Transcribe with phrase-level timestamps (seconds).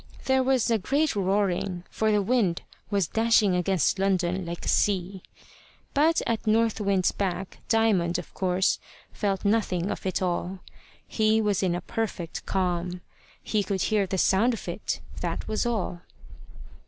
[0.25, 5.21] There was a great roaring, for the wind was dashing against London like a sea;
[5.93, 8.79] but at North Wind's back Diamond, of course,
[9.13, 10.61] felt nothing of it all.
[11.07, 13.01] He was in a perfect calm.
[13.43, 16.01] He could hear the sound of it, that was all.